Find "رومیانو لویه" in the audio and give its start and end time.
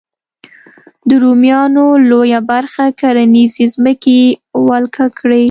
1.23-2.39